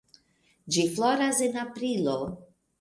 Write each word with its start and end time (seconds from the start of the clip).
Ĝi 0.77 0.85
floras 0.95 1.45
en 1.51 1.63
aprilo. 1.67 2.19